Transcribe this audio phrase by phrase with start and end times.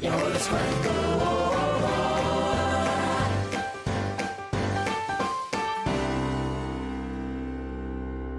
[0.00, 0.90] Y ahora les cuento.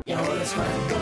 [0.06, 0.96] Y ahora les cuento.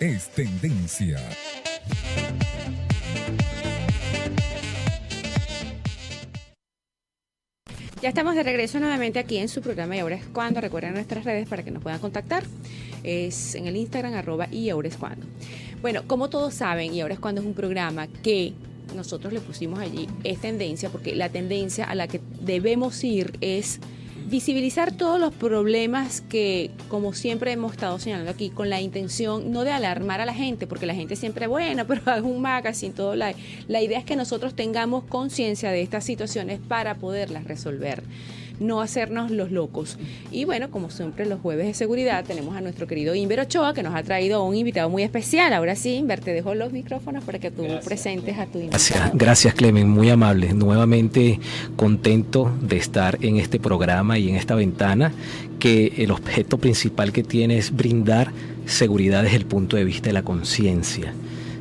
[0.00, 1.18] Es tendencia.
[8.08, 10.62] Estamos de regreso nuevamente aquí en su programa y ahora es cuando.
[10.62, 12.42] Recuerden nuestras redes para que nos puedan contactar.
[13.04, 15.26] Es en el Instagram arroba y ahora es cuando.
[15.82, 18.54] Bueno, como todos saben, y ahora es cuando es un programa que
[18.96, 23.78] nosotros le pusimos allí es tendencia porque la tendencia a la que debemos ir es
[24.28, 29.64] visibilizar todos los problemas que, como siempre hemos estado señalando aquí, con la intención no
[29.64, 33.16] de alarmar a la gente, porque la gente siempre, bueno, pero es un magazine, todo.
[33.16, 33.34] La,
[33.68, 38.02] la idea es que nosotros tengamos conciencia de estas situaciones para poderlas resolver
[38.60, 39.98] no hacernos los locos.
[40.30, 43.82] Y bueno, como siempre los jueves de seguridad tenemos a nuestro querido Inver Ochoa que
[43.82, 45.52] nos ha traído un invitado muy especial.
[45.52, 48.70] Ahora sí, Inver, te dejo los micrófonos para que tú presentes a tu invitado.
[48.70, 50.52] Gracias, gracias Clemen, muy amable.
[50.52, 51.40] Nuevamente
[51.76, 55.12] contento de estar en este programa y en esta ventana
[55.58, 58.32] que el objeto principal que tiene es brindar
[58.66, 61.12] seguridad desde el punto de vista de la conciencia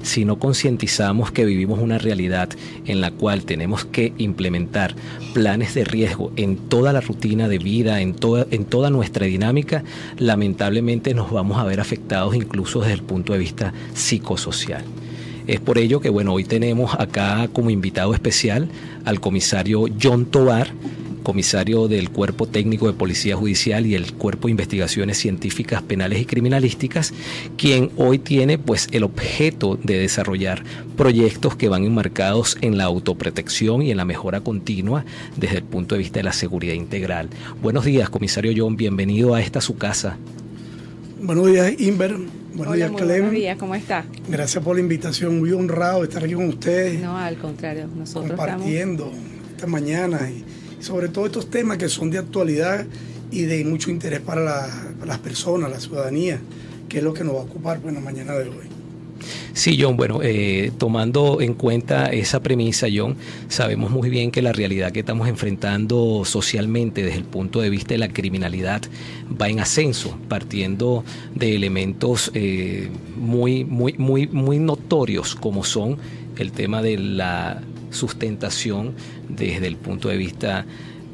[0.07, 2.49] si no concientizamos que vivimos una realidad
[2.85, 4.95] en la cual tenemos que implementar
[5.33, 9.83] planes de riesgo en toda la rutina de vida, en toda, en toda nuestra dinámica,
[10.17, 14.83] lamentablemente nos vamos a ver afectados incluso desde el punto de vista psicosocial.
[15.45, 18.69] Es por ello que bueno, hoy tenemos acá como invitado especial
[19.05, 20.71] al comisario John Tobar,
[21.27, 26.25] comisario del Cuerpo Técnico de Policía Judicial y el Cuerpo de Investigaciones Científicas Penales y
[26.25, 27.13] Criminalísticas,
[27.57, 30.63] quien hoy tiene pues el objeto de desarrollar
[30.95, 35.03] proyectos que van enmarcados en la autoprotección y en la mejora continua
[35.35, 37.27] desde el punto de vista de la seguridad integral.
[37.61, 40.17] Buenos días, comisario John, bienvenido a esta su casa.
[41.21, 42.15] Buenos días, Inver.
[42.53, 43.07] Buenos Hola, días, Clem.
[43.07, 44.05] buenos días, ¿cómo está?
[44.29, 45.39] Gracias por la invitación.
[45.39, 48.49] Muy honrado de estar aquí con ustedes, No, al contrario, nosotros estamos...
[48.49, 49.11] compartiendo
[49.57, 50.56] esta mañana y
[50.87, 52.85] sobre todo estos temas que son de actualidad
[53.29, 56.39] y de mucho interés para, la- para las personas, la ciudadanía,
[56.87, 58.67] que es lo que nos va a ocupar pues, en la mañana de hoy.
[59.53, 63.15] Sí, John, bueno, eh, tomando en cuenta esa premisa, John,
[63.49, 67.95] sabemos muy bien que la realidad que estamos enfrentando socialmente desde el punto de vista
[67.95, 68.83] de la criminalidad
[69.41, 71.03] va en ascenso, partiendo
[71.35, 75.97] de elementos eh, muy, muy, muy, muy notorios como son
[76.37, 77.61] el tema de la
[77.97, 78.93] sustentación
[79.27, 80.65] desde el punto de vista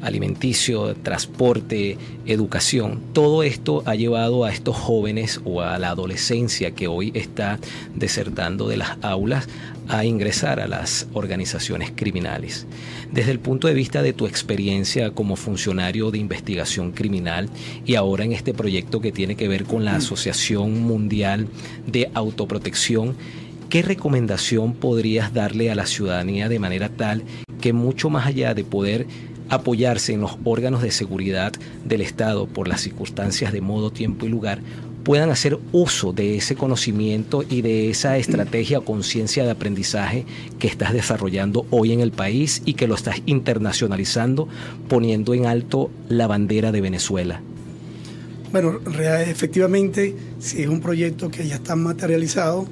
[0.04, 1.96] alimenticio, transporte,
[2.26, 3.00] educación.
[3.14, 7.58] Todo esto ha llevado a estos jóvenes o a la adolescencia que hoy está
[7.94, 9.48] desertando de las aulas
[9.88, 12.66] a ingresar a las organizaciones criminales.
[13.12, 17.48] Desde el punto de vista de tu experiencia como funcionario de investigación criminal
[17.86, 21.48] y ahora en este proyecto que tiene que ver con la Asociación Mundial
[21.86, 23.16] de Autoprotección,
[23.74, 27.24] ¿qué recomendación podrías darle a la ciudadanía de manera tal
[27.60, 29.04] que mucho más allá de poder
[29.48, 31.52] apoyarse en los órganos de seguridad
[31.84, 34.60] del Estado por las circunstancias de modo, tiempo y lugar,
[35.02, 40.24] puedan hacer uso de ese conocimiento y de esa estrategia o conciencia de aprendizaje
[40.60, 44.46] que estás desarrollando hoy en el país y que lo estás internacionalizando
[44.88, 47.40] poniendo en alto la bandera de Venezuela.
[48.52, 48.78] Bueno,
[49.26, 52.68] efectivamente, sí es un proyecto que ya está materializado,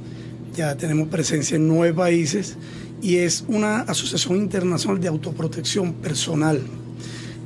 [0.54, 2.56] ya tenemos presencia en nueve países
[3.00, 6.60] y es una asociación internacional de autoprotección personal.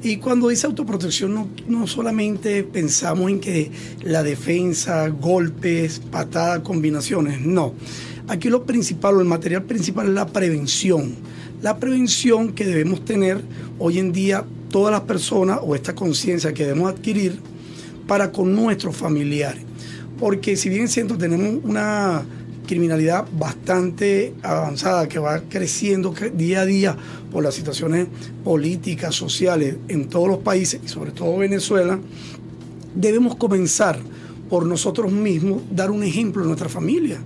[0.02, 3.70] Y cuando dice autoprotección no, no solamente pensamos en que
[4.02, 7.74] la defensa, golpes, patadas, combinaciones, no.
[8.28, 11.14] Aquí lo principal o el material principal es la prevención.
[11.62, 13.40] La prevención que debemos tener
[13.78, 17.40] hoy en día todas las personas o esta conciencia que debemos adquirir
[18.06, 19.62] para con nuestros familiares.
[20.18, 22.24] Porque si bien siento tenemos una
[22.66, 26.96] criminalidad bastante avanzada que va creciendo cre- día a día
[27.32, 28.08] por las situaciones
[28.44, 31.98] políticas, sociales en todos los países y sobre todo Venezuela,
[32.94, 33.98] debemos comenzar
[34.50, 37.18] por nosotros mismos, dar un ejemplo a nuestra familia,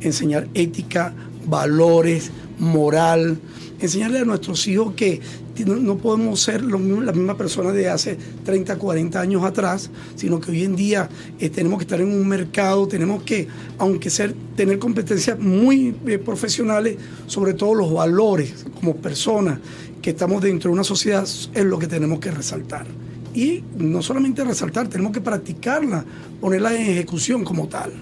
[0.00, 1.14] enseñar ética,
[1.46, 3.38] valores, moral,
[3.80, 5.20] enseñarle a nuestros hijos que
[5.66, 10.40] no, podemos ser los mismos- las mismas personas de hace 30, 40 años atrás, sino
[10.40, 11.08] que hoy en día
[11.38, 16.18] eh, tenemos que estar en un mercado, tenemos que, aunque ser, tener competencias muy eh,
[16.18, 16.96] profesionales,
[17.26, 19.58] sobre todo los valores como personas
[20.00, 22.86] que estamos dentro de una sociedad, es lo que tenemos que resaltar.
[23.34, 26.04] Y no solamente resaltar, tenemos que practicarla,
[26.40, 27.92] ponerla en ejecución como tal.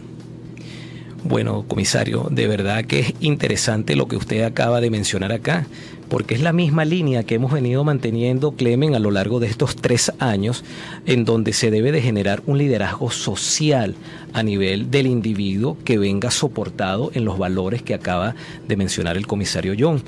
[1.23, 5.67] Bueno, comisario, de verdad que es interesante lo que usted acaba de mencionar acá,
[6.11, 9.77] porque es la misma línea que hemos venido manteniendo, Clemen, a lo largo de estos
[9.77, 10.65] tres años,
[11.07, 13.95] en donde se debe de generar un liderazgo social
[14.33, 18.35] a nivel del individuo que venga soportado en los valores que acaba
[18.67, 20.03] de mencionar el comisario John.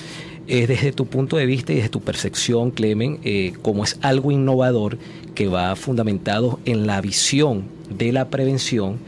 [0.48, 4.32] Eh, desde tu punto de vista y desde tu percepción, Clemen, eh, como es algo
[4.32, 4.98] innovador
[5.36, 7.62] que va fundamentado en la visión
[7.96, 8.98] de la prevención,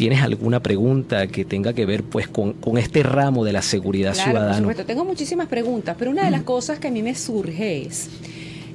[0.00, 4.14] ¿Tienes alguna pregunta que tenga que ver pues con, con este ramo de la seguridad
[4.14, 4.56] Claro, por ciudadana?
[4.56, 8.08] supuesto, tengo muchísimas preguntas, pero una de las cosas que a mí me surge es,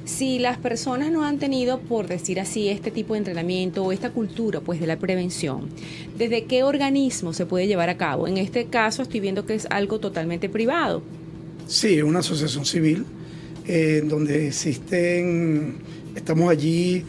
[0.04, 4.10] si las personas no han tenido, por decir así, este tipo de entrenamiento o esta
[4.10, 5.68] cultura pues de la prevención,
[6.16, 8.28] ¿desde qué organismo se puede llevar a cabo?
[8.28, 11.02] En este caso estoy viendo que es algo totalmente privado.
[11.66, 13.04] Sí, es una asociación civil
[13.66, 15.74] eh, donde existen,
[16.14, 17.02] estamos allí,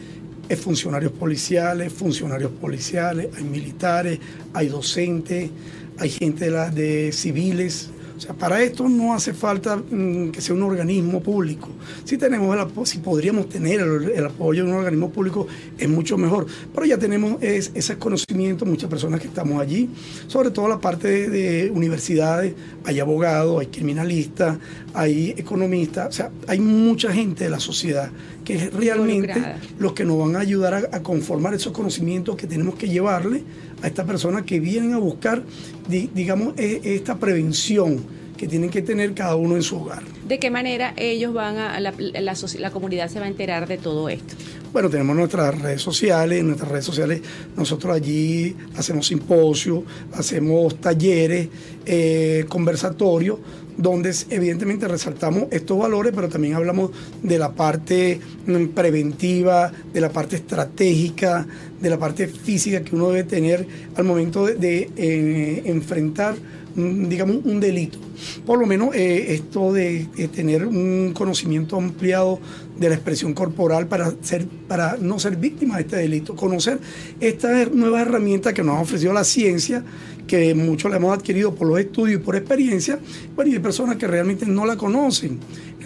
[0.48, 4.18] eh, funcionarios policiales, funcionarios policiales, hay militares,
[4.54, 5.50] hay docentes,
[5.98, 7.90] hay gente de, de civiles.
[8.18, 11.68] O sea, para esto no hace falta mm, que sea un organismo público.
[12.04, 15.46] Si tenemos el si podríamos tener el, el apoyo de un organismo público,
[15.78, 16.46] es mucho mejor.
[16.74, 19.88] Pero ya tenemos es- ese conocimiento, muchas personas que estamos allí,
[20.26, 22.54] sobre todo la parte de, de universidades,
[22.84, 24.58] hay abogados, hay criminalistas,
[24.94, 28.10] hay economistas, o sea, hay mucha gente de la sociedad
[28.44, 29.34] que es realmente
[29.78, 33.44] los que nos van a ayudar a, a conformar esos conocimientos que tenemos que llevarle
[33.82, 35.42] a estas personas que vienen a buscar,
[35.88, 40.02] di- digamos, e- esta prevención que tienen que tener cada uno en su hogar.
[40.28, 43.78] ¿De qué manera ellos van a, la, la la comunidad se va a enterar de
[43.78, 44.34] todo esto?
[44.72, 47.20] Bueno, tenemos nuestras redes sociales, en nuestras redes sociales
[47.56, 49.82] nosotros allí hacemos simposios,
[50.12, 51.48] hacemos talleres,
[51.86, 53.38] eh, conversatorios,
[53.76, 56.90] donde evidentemente resaltamos estos valores, pero también hablamos
[57.22, 61.46] de la parte mm, preventiva, de la parte estratégica,
[61.80, 63.66] de la parte física que uno debe tener
[63.96, 66.36] al momento de, eh, enfrentar
[66.74, 67.98] mm, digamos, un delito.
[68.44, 72.40] Por lo menos eh, esto de, tener un conocimiento ampliado
[72.78, 76.78] de la expresión corporal para, ser, para no ser víctima de este delito, conocer
[77.20, 79.84] estas nuevas herramientas que nos ha ofrecido la ciencia,
[80.26, 82.98] que muchos la hemos adquirido por los estudios y por experiencia,
[83.34, 85.38] bueno, y hay personas que realmente no la conocen.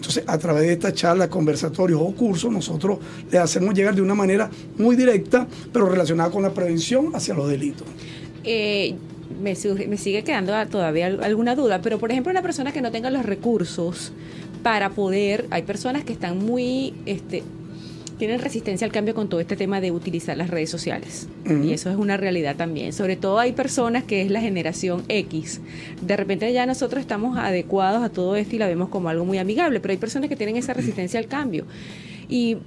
[0.02, 2.99] Entonces, a través de estas charlas, conversatorios o cursos, nosotros
[3.31, 7.49] les hacemos llegar de una manera muy directa, pero relacionada con la prevención hacia los
[7.49, 7.87] delitos.
[8.43, 8.96] Eh,
[9.40, 9.54] me,
[9.87, 13.10] me sigue quedando todavía al- alguna duda, pero por ejemplo una persona que no tenga
[13.12, 14.12] los recursos
[14.64, 17.44] para poder, hay personas que están muy, este,
[18.22, 21.26] tienen resistencia al cambio con todo este tema de utilizar las redes sociales.
[21.44, 22.92] Y eso es una realidad también.
[22.92, 25.60] Sobre todo hay personas que es la generación X.
[26.00, 29.38] De repente ya nosotros estamos adecuados a todo esto y la vemos como algo muy
[29.38, 31.64] amigable, pero hay personas que tienen esa resistencia al cambio.
[32.28, 32.58] Y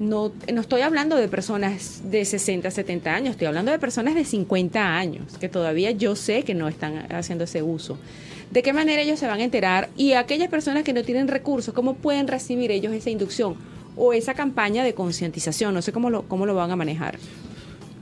[0.00, 4.24] no, no estoy hablando de personas de 60, 70 años, estoy hablando de personas de
[4.24, 7.98] 50 años, que todavía yo sé que no están haciendo ese uso.
[8.50, 9.90] ¿De qué manera ellos se van a enterar?
[9.98, 14.34] Y aquellas personas que no tienen recursos, ¿cómo pueden recibir ellos esa inducción o esa
[14.34, 15.74] campaña de concientización?
[15.74, 17.18] No sé cómo lo, cómo lo van a manejar.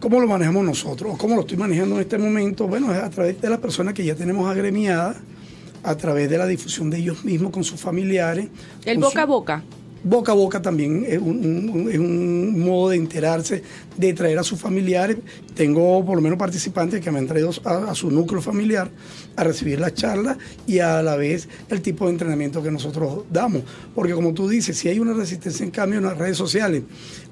[0.01, 1.17] ¿Cómo lo manejamos nosotros?
[1.19, 2.67] ¿Cómo lo estoy manejando en este momento?
[2.67, 5.17] Bueno, es a través de las personas que ya tenemos agremiadas,
[5.83, 8.49] a través de la difusión de ellos mismos con sus familiares.
[8.85, 9.63] El boca su- a boca.
[10.03, 13.63] Boca a boca también es un, un- un modo de enterarse,
[13.97, 15.19] de traer a sus familiares.
[15.55, 18.91] Tengo por lo menos participantes que me han traído a, su núcleo familiar
[19.37, 23.63] a recibir las charlas y a la vez el tipo de entrenamiento que nosotros damos.
[23.95, 26.83] Porque como tú dices, si hay una resistencia en cambio en las redes sociales,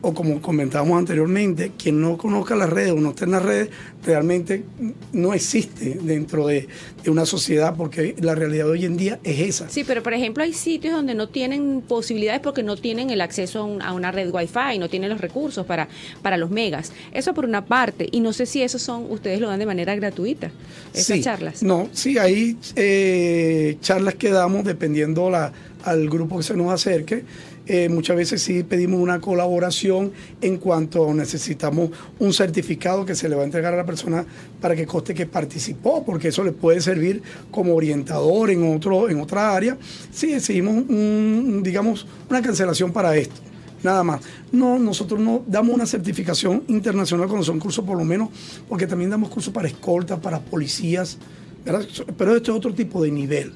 [0.01, 3.71] o como comentábamos anteriormente, quien no conozca las redes o no esté en las redes,
[4.05, 4.65] realmente
[5.13, 6.69] no existe dentro de,
[7.03, 9.69] de una sociedad porque la realidad de hoy en día es esa.
[9.69, 13.61] Sí, pero por ejemplo hay sitios donde no tienen posibilidades porque no tienen el acceso
[13.61, 15.89] a, un- a una red Wi-Fi, no tienen los recursos para,
[16.23, 16.93] para los megas.
[17.13, 18.09] Eso por una parte.
[18.11, 20.51] Y no sé si esos son, ustedes lo dan de manera gratuita,
[20.93, 21.63] esas Sí, charlas.
[21.63, 25.53] No, sí, hay eh, charlas que damos dependiendo la,
[25.85, 27.25] al grupo que se nos acerque.
[27.71, 30.11] Eh, muchas veces sí pedimos una colaboración
[30.41, 34.25] en cuanto necesitamos un certificado que se le va a entregar a la persona
[34.59, 39.21] para que conste que participó, porque eso le puede servir como orientador en otro en
[39.21, 39.77] otra área.
[40.11, 43.37] Sí, exigimos un, digamos una cancelación para esto.
[43.83, 44.23] Nada más.
[44.51, 48.31] No, nosotros no damos una certificación internacional cuando son cursos, por lo menos,
[48.67, 51.19] porque también damos cursos para escoltas, para policías,
[51.67, 51.87] ¿verdad?
[52.17, 53.53] Pero esto es otro tipo de nivel.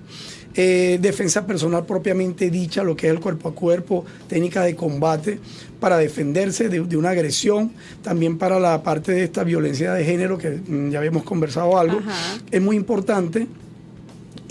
[0.55, 5.39] Eh, defensa personal propiamente dicha, lo que es el cuerpo a cuerpo, técnica de combate
[5.81, 10.37] para defenderse de, de una agresión, también para la parte de esta violencia de género,
[10.37, 12.39] que mm, ya habíamos conversado algo, Ajá.
[12.51, 13.47] es muy importante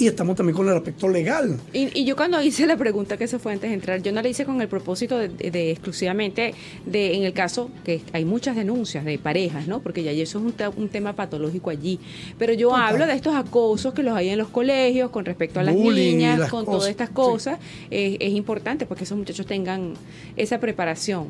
[0.02, 1.60] y estamos también con el aspecto legal.
[1.74, 4.22] Y, y yo cuando hice la pregunta que se fue antes de entrar, yo no
[4.22, 6.54] la hice con el propósito de, de- de exclusivamente
[6.86, 9.80] de, en el caso que hay muchas denuncias de parejas, ¿no?
[9.82, 12.00] Porque ya eso es un, un tema patológico allí.
[12.40, 12.84] Pero yo Total.
[12.88, 16.18] hablo de estos acosos que los hay en los colegios con respecto a las Bullying
[16.18, 17.14] niñas, las con cosas, todas estas sí.
[17.14, 17.60] cosas.
[17.92, 19.94] Eh, es importante porque esos muchachos tengan
[20.36, 21.28] esa preparación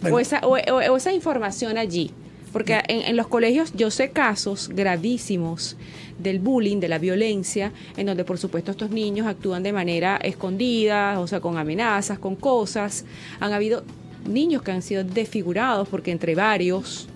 [0.00, 0.16] Bueno.
[0.16, 2.10] o, esa, o, o- o esa información allí.
[2.52, 5.76] Porque en, en los colegios yo sé casos gravísimos
[6.18, 11.20] del bullying, de la violencia, en donde por supuesto estos niños actúan de manera escondida,
[11.20, 13.04] o sea, con amenazas, con cosas.
[13.40, 13.84] Han habido
[14.26, 17.08] niños que han sido desfigurados porque entre varios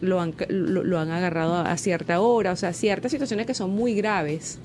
[0.00, 3.70] lo han, lo, lo han agarrado a cierta hora, o sea, ciertas situaciones que son
[3.70, 4.58] muy graves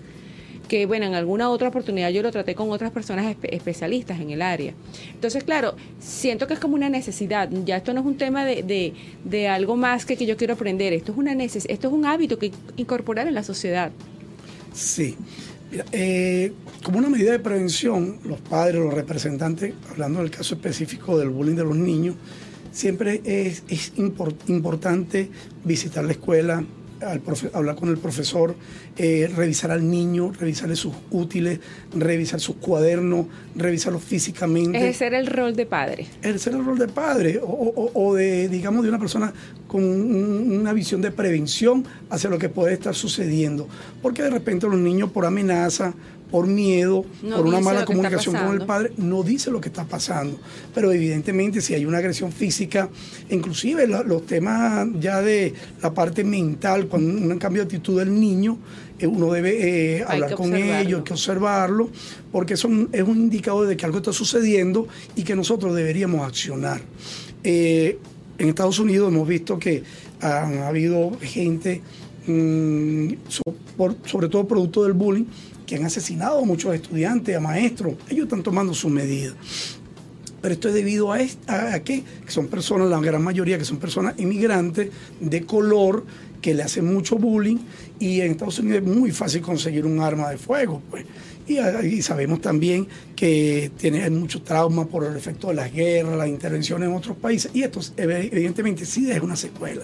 [0.68, 4.32] que bueno, en alguna otra oportunidad yo lo traté con otras personas espe- especialistas en
[4.32, 4.74] el área.
[5.14, 7.50] Entonces, claro, siento que es como una necesidad.
[7.66, 8.94] Ya esto no es un tema de, de,
[9.24, 10.94] de algo más que, que yo quiero aprender.
[10.94, 13.92] Esto es una neces esto es un hábito que incorporar en la sociedad.
[14.74, 15.16] Sí.
[15.92, 21.30] Eh, como una medida de prevención, los padres, los representantes, hablando del caso específico del
[21.30, 22.16] bullying de los niños,
[22.72, 25.30] siempre es, es impor- importante
[25.66, 26.64] visitar la escuela,
[27.01, 28.56] al profe- hablar con el profesor,
[28.98, 31.60] eh, revisar al niño, revisarle sus útiles,
[31.94, 36.08] revisar sus cuadernos, revisarlos físicamente Ejercer el rol de padre.
[36.22, 39.34] ejercer el rol de padre o, o- o de, digamos, de una persona
[39.68, 43.68] con un- una visión de prevención hacia lo que puede estar sucediendo.
[44.01, 45.94] Porque de repente los niños por amenaza,
[46.32, 49.86] por miedo, No por una mala comunicación con el padre, no dice lo que está
[49.86, 50.38] pasando.
[50.76, 52.90] Pero evidentemente si hay una agresión física,
[53.30, 58.14] inclusive la- los temas ya de la parte mental, cuando un cambio de actitud del
[58.20, 58.58] niño,
[59.00, 60.50] eh, uno debe eh, hablar con
[60.82, 61.90] ellos, hay que observarlo,
[62.32, 66.82] porque eso es un indicador de que algo está sucediendo y que nosotros deberíamos accionar.
[67.44, 68.00] Eh,
[68.38, 69.84] en Estados Unidos hemos visto que
[70.20, 71.82] han habido gente,
[72.26, 73.42] mm, so-
[73.78, 75.26] por- sobre todo producto del bullying,
[75.68, 77.94] que han asesinado a muchos estudiantes, a maestros.
[78.10, 79.36] Ellos están tomando sus medidas.
[80.42, 81.20] Pero esto es debido a?
[81.84, 86.06] Que son personas, la gran mayoría que son personas inmigrantes de color
[86.42, 87.58] que le hacen mucho bullying
[88.00, 90.82] y en Estados Unidos es muy fácil conseguir un arma de fuego.
[90.90, 91.06] Pues.
[91.48, 91.58] Y,
[91.88, 96.88] y sabemos también que tiene mucho trauma por el efecto de las guerras, las intervenciones
[96.88, 99.84] en otros países y esto ev- evidentemente sí deja una secuela.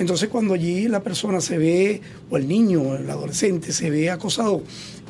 [0.00, 4.08] Entonces cuando allí la persona se ve, o el niño, o el adolescente se ve
[4.10, 4.62] acosado,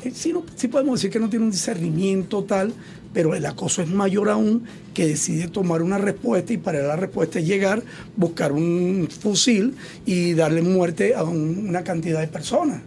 [0.03, 2.73] eh, sí, no- sí podemos decir que no tiene un discernimiento tal,
[3.13, 7.39] pero el acoso es mayor aún que decide tomar una respuesta y para la respuesta
[7.39, 7.81] es llegar,
[8.17, 12.81] buscar un fusil y darle muerte a un- una cantidad de personas.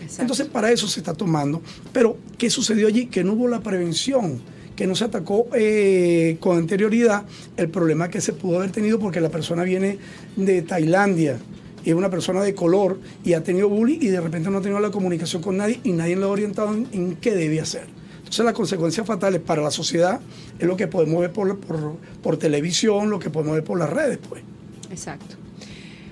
[0.00, 0.22] Exacto.
[0.22, 1.60] Entonces para eso se está tomando.
[1.92, 3.06] Pero ¿qué sucedió allí?
[3.06, 4.40] Que no hubo la prevención,
[4.80, 7.24] que no se atacó eh, con anterioridad
[7.58, 9.98] el problema que se pudo haber tenido porque la persona viene
[10.36, 11.36] de Tailandia
[11.84, 14.62] y es una persona de color y ha tenido bullying y de repente no ha
[14.62, 17.88] tenido la comunicación con nadie y nadie lo ha orientado en, qué debía hacer.
[18.20, 20.18] Entonces las consecuencias fatales para la sociedad
[20.58, 23.90] es lo que podemos ver por, por, por televisión, lo que podemos ver por las
[23.90, 24.42] redes, pues.
[24.90, 25.36] Exacto.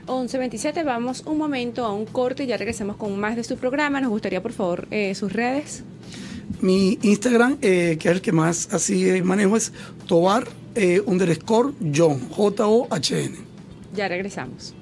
[0.09, 4.03] 11.27, vamos un momento a un corte y ya regresamos con más de su programa.
[4.03, 5.85] Nos gustaría, por favor, eh, sus redes.
[6.61, 9.73] Mi Instagram, eh, que es el que más así eh, manejo, es
[10.07, 13.37] tobar eh, underscore John, J-O-H-N.
[13.95, 14.75] Ya regresamos.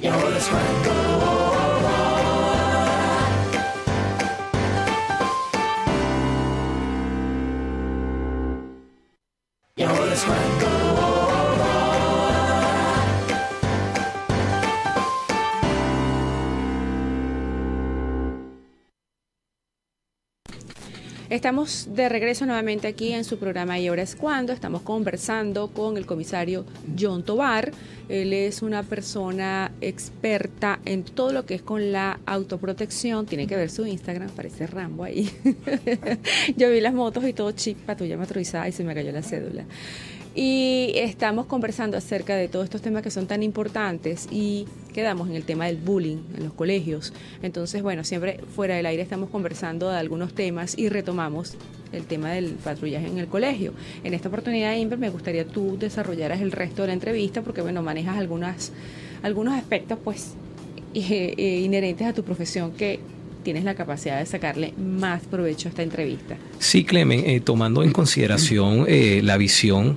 [0.00, 0.48] Y ahora es
[21.30, 24.54] Estamos de regreso nuevamente aquí en su programa Y ahora es cuando.
[24.54, 26.64] Estamos conversando con el comisario
[26.98, 27.70] John Tobar.
[28.08, 33.26] Él es una persona experta en todo lo que es con la autoprotección.
[33.26, 35.30] Tiene que ver su Instagram, parece Rambo ahí.
[36.56, 39.66] Yo vi las motos y todo chip, patrulla motorizada y se me cayó la cédula.
[40.34, 45.34] Y estamos conversando acerca de todos estos temas que son tan importantes y quedamos en
[45.34, 47.12] el tema del bullying en los colegios.
[47.42, 51.54] Entonces, bueno, siempre fuera del aire estamos conversando de algunos temas y retomamos
[51.92, 53.72] el tema del patrullaje en el colegio.
[54.04, 57.82] En esta oportunidad, Inver, me gustaría tú desarrollaras el resto de la entrevista porque, bueno,
[57.82, 58.72] manejas algunas,
[59.22, 60.34] algunos aspectos, pues,
[60.94, 63.00] eh, eh, inherentes a tu profesión que
[63.48, 66.36] tienes la capacidad de sacarle más provecho a esta entrevista.
[66.58, 69.96] Sí, Clemen, eh, tomando en consideración eh, la visión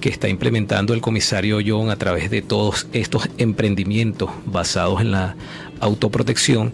[0.00, 5.34] que está implementando el comisario John a través de todos estos emprendimientos basados en la
[5.80, 6.72] autoprotección,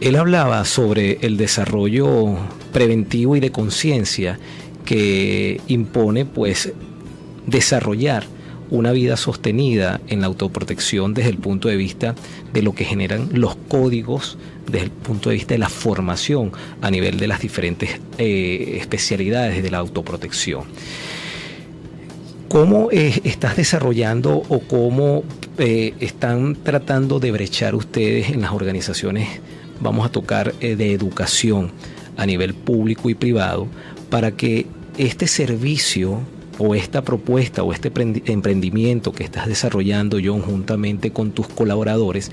[0.00, 2.36] él hablaba sobre el desarrollo
[2.72, 4.40] preventivo y de conciencia
[4.84, 6.72] que impone pues
[7.46, 8.24] desarrollar
[8.70, 12.14] una vida sostenida en la autoprotección desde el punto de vista
[12.52, 14.38] de lo que generan los códigos
[14.70, 19.62] desde el punto de vista de la formación a nivel de las diferentes eh, especialidades
[19.62, 20.64] de la autoprotección.
[22.48, 25.22] ¿Cómo eh, estás desarrollando o cómo
[25.58, 29.28] eh, están tratando de brechar ustedes en las organizaciones,
[29.80, 31.70] vamos a tocar, de educación
[32.16, 33.68] a nivel público y privado,
[34.10, 34.66] para que
[34.98, 36.20] este servicio
[36.60, 37.90] o esta propuesta o este
[38.26, 42.30] emprendimiento que estás desarrollando, John, juntamente con tus colaboradores,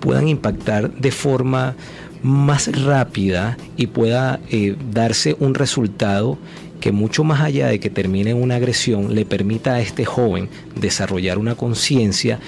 [0.00, 1.74] puedan impactar de forma
[2.22, 6.38] más rápida y pueda eh, darse un resultado
[6.80, 10.48] que mucho más allá de que termine en una agresión, le permita a este joven
[10.76, 12.38] desarrollar una conciencia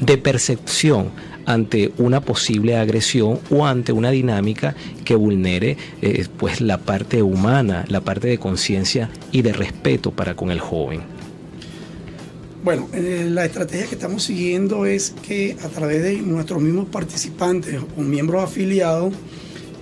[0.00, 1.10] de percepción
[1.46, 4.74] ante una posible agresión o ante una dinámica
[5.04, 10.34] que vulnere eh, pues la parte humana, la parte de conciencia y de respeto para
[10.34, 11.02] con el joven.
[12.62, 17.78] Bueno, eh, la estrategia que estamos siguiendo es que a través de nuestros mismos participantes
[17.96, 19.12] o miembros afiliados,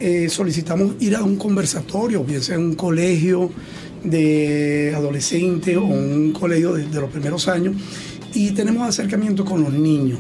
[0.01, 3.53] eh, solicitamos ir a un conversatorio, bien sea un colegio
[4.03, 7.77] de adolescentes o un colegio de los primeros años,
[8.35, 10.19] y tenemos acercamiento con los niños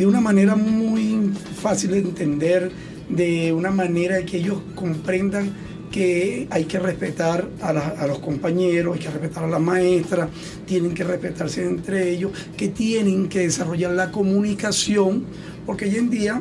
[0.00, 1.30] de una manera muy
[1.60, 2.72] fácil de entender,
[3.10, 5.52] de una manera que ellos comprendan
[5.92, 10.30] que hay que respetar a, los compañeros, hay que respetar a la maestra,
[10.64, 15.26] tienen que respetarse entre ellos, que tienen que desarrollar la comunicación,
[15.66, 16.40] porque hoy en día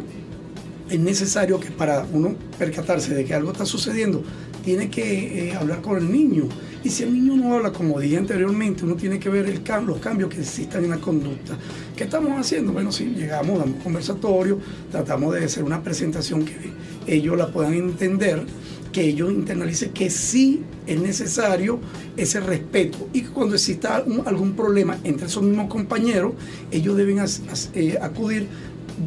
[0.89, 4.23] es necesario que para uno percatarse de que algo está sucediendo,
[4.63, 6.47] tiene que eh, hablar con el niño.
[6.83, 10.29] Y si el niño no habla, como dije anteriormente, uno tiene que ver los cambios
[10.29, 11.57] que existan en la conducta.
[11.95, 12.71] ¿Qué estamos haciendo?
[12.71, 14.59] Bueno, si llegamos, damos conversatorio,
[14.91, 16.55] tratamos de hacer una presentación que
[17.05, 18.45] ellos la puedan entender,
[18.93, 21.79] que ellos internalicen que sí es necesario
[22.17, 26.33] ese respeto y cuando exista algún problema entre esos mismos compañeros,
[26.71, 27.19] ellos deben
[27.73, 28.47] eh, acudir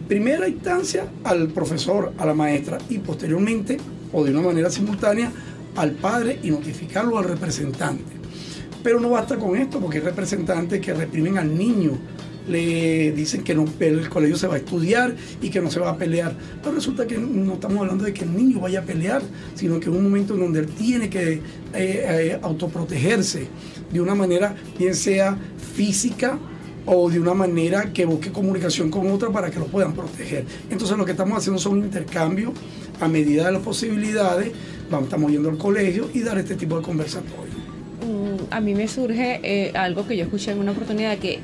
[0.09, 3.79] primera instancia al profesor, a la maestra y posteriormente
[4.12, 5.33] o de una manera simultánea
[5.76, 8.23] al padre y notificarlo al representante.
[8.83, 11.93] Pero no basta con esto porque hay representantes que reprimen al niño,
[12.49, 15.91] le dicen que no, el colegio se va a estudiar y que no se va
[15.91, 16.35] a pelear.
[16.61, 19.23] Pero resulta que no estamos hablando de que el niño vaya a pelear,
[19.55, 21.41] sino que es un momento en donde él tiene que eh,
[21.75, 23.47] eh, autoprotegerse
[23.93, 25.38] de una manera, bien sea
[25.75, 26.38] física
[26.85, 30.44] o de una manera que busque comunicación con otra para que lo puedan proteger.
[30.70, 32.53] Entonces lo que estamos haciendo son intercambios
[33.01, 34.53] a medida de las posibilidades,
[34.92, 37.57] vamos, estamos yendo al colegio y dar este tipo de conversatorios.
[38.07, 41.40] Mm, a mí me surge eh, algo que yo escuché en una oportunidad que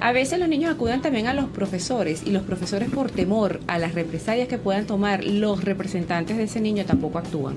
[0.00, 3.78] a veces los niños acuden también a los profesores y los profesores por temor a
[3.78, 7.54] las represalias que puedan tomar los representantes de ese niño tampoco actúan.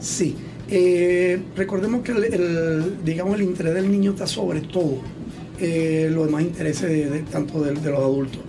[0.00, 0.34] Sí,
[0.68, 4.98] eh, recordemos que el, digamos el interés del niño está sobre todo
[5.60, 8.40] eh, los demás intereses de, tanto de, los adultos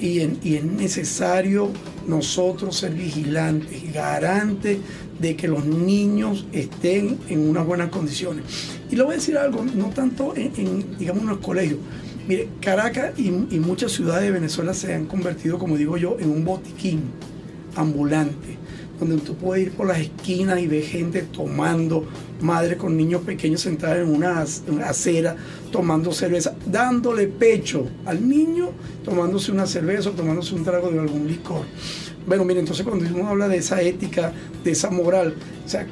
[0.00, 1.68] y, es necesario
[2.06, 4.78] nosotros ser vigilantes, garantes
[5.18, 8.44] de que los niños estén en unas buenas condiciones.
[8.90, 11.78] Y le voy a decir algo, no tanto en, digamos, en los colegios.
[12.26, 16.30] Mire, Caracas y, y, muchas ciudades de Venezuela se han convertido, como digo yo, en
[16.30, 17.02] un botiquín
[17.76, 18.63] ambulante
[18.98, 22.04] donde tú puedes ir por las esquinas y ver gente tomando,
[22.40, 24.40] madre con niños pequeños sentados en una,
[24.86, 25.36] acera,
[25.70, 28.70] tomando cerveza, dándole pecho al niño,
[29.04, 31.62] tomándose una cerveza o tomándose un trago de algún licor.
[32.26, 35.86] Bueno, mire, entonces cuando uno habla de esa ética, de esa moral, o sea,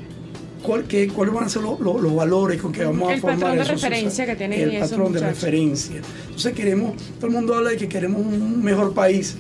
[0.63, 3.35] ¿cuál, qué, ¿cuáles van a ser los, valores con que vamos a formar?
[3.35, 6.01] El patrón de referencia que tienen El patrón de referencia.
[6.25, 9.37] Entonces queremos, todo el mundo habla de que queremos un mejor país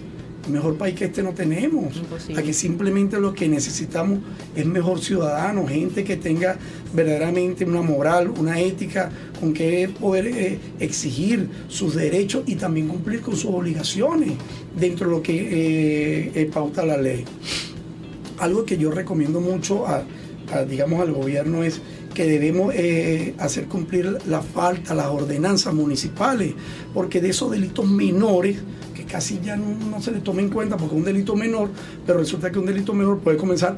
[0.49, 2.03] mejor país que este no tenemos.
[2.37, 4.21] Aquí simplemente lo que necesitamos
[4.57, 6.57] es mejor ciudadano, gente que tenga
[6.93, 13.21] verdaderamente una moral, una ética, con que poder eh, exigir sus derechos y también cumplir
[13.21, 14.33] con sus obligaciones
[14.79, 17.25] dentro de lo que eh, eh, pauta la ley.
[18.39, 20.05] Algo que yo recomiendo mucho a,
[20.69, 21.81] digamos, al gobierno es
[22.13, 22.75] que debemos
[23.39, 26.53] hacer cumplir la falta, las ordenanzas municipales,
[26.93, 28.59] porque de esos delitos menores,
[29.05, 31.71] casi ya no, se le toma en cuenta porque es un delito menor,
[32.07, 33.75] pero resulta que un delito menor puede comenzar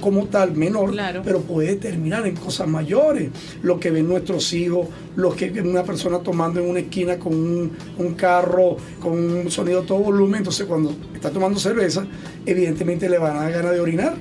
[0.00, 3.30] como tal menor, pero puede terminar en cosas mayores.
[3.62, 7.32] Lo que ven nuestros hijos, lo que ven una persona tomando en una esquina con
[7.32, 12.06] un, carro, con un sonido a todo volumen, entonces cuando está tomando cerveza,
[12.44, 14.16] evidentemente le van a dar ganas de orinar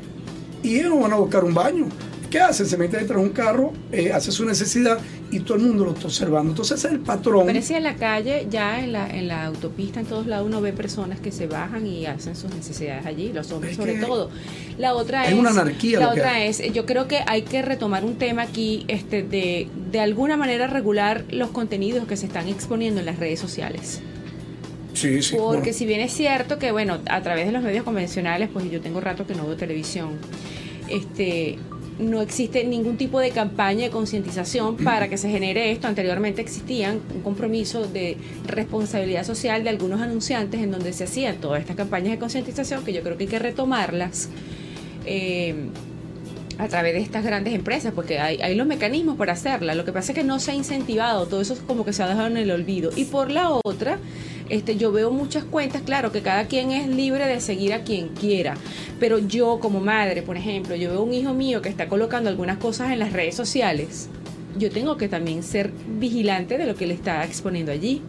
[0.62, 1.88] y ellos van a buscar un baño.
[2.34, 2.66] ¿Qué hace?
[2.66, 4.98] Se mete detrás de un carro, eh, hace su necesidad
[5.30, 6.50] y todo el mundo lo está observando.
[6.50, 7.62] Entonces ese es el patrón.
[7.62, 10.74] Si en la calle, ya en la, en la autopista, en todos lados, uno ve
[10.74, 14.32] personas que se bajan y hacen sus necesidades allí, los hombres Es sobre todo.
[14.80, 15.38] La otra es es.
[15.38, 16.48] una anarquía La otra hay.
[16.48, 20.66] es, yo creo que hay que retomar un tema aquí, este, de, de alguna manera
[20.66, 24.02] regular los contenidos que se están exponiendo en las redes sociales.
[24.96, 25.36] Sí, sí.
[25.38, 25.74] Porque bueno.
[25.78, 29.02] si bien es cierto que, bueno, a través de los medios convencionales, pues yo tengo
[29.02, 30.18] rato que no veo televisión,
[30.90, 31.60] este
[32.00, 35.88] no existe ningún tipo de campaña de concientización para que se genere esto.
[35.88, 41.62] Anteriormente existían un compromiso de responsabilidad social de algunos anunciantes en donde se hacían todas
[41.62, 44.30] estas campañas de concientización que yo creo que hay que retomarlas.
[45.06, 45.56] eh,
[46.60, 49.74] a través de estas grandes empresas, porque hay, hay los mecanismos para hacerla.
[49.74, 52.04] Lo que pasa es que no se ha incentivado, todo eso es como que se
[52.04, 52.92] ha dejado en el olvido.
[52.96, 53.98] Y por la otra,
[54.54, 58.10] este, yo veo muchas cuentas, claro, que cada quien es libre de seguir a quien
[58.10, 58.56] quiera,
[59.00, 62.58] pero yo como madre, por ejemplo, yo veo un hijo mío que está colocando algunas
[62.60, 64.10] cosas en las redes sociales,
[64.58, 68.04] yo tengo que también ser vigilante de lo que le está exponiendo allí